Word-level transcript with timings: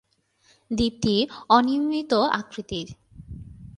দ্বীপটি 0.71 1.15
অনিয়মিত 1.49 2.11
আকৃতির। 2.31 2.87